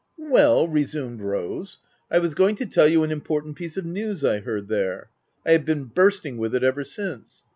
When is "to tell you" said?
2.55-3.03